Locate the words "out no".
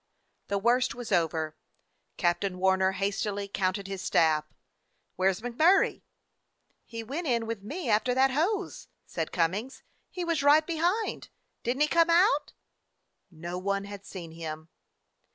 12.09-13.59